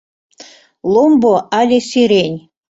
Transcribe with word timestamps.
Ломбо 0.93 1.33
але 1.59 1.79
сирень 1.89 2.37